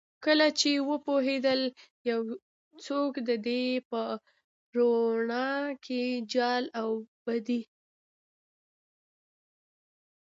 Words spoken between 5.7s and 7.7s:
کې جال اوبدي